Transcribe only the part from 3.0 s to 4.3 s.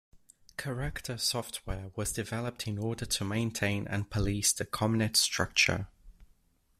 to maintain and